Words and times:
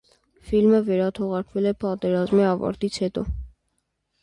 Ֆիլմը 0.45 0.79
վերաթողարկվել 0.87 1.69
է 1.73 1.75
պատերազմի 1.85 2.49
ավարտից 2.55 3.01
հետո։ 3.07 3.29